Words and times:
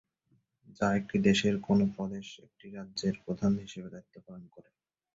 যা 0.77 0.87
একটি 0.95 1.17
দেশের 1.27 1.55
কোন 1.59 1.79
প্রদেশ 1.95 2.27
একটি 2.45 2.65
রাজ্যের 2.69 3.15
প্রধান 3.23 3.51
হিসেবে 3.63 3.89
দায়িত্ব 3.89 4.15
পালন 4.25 4.43
করেন। 4.47 4.73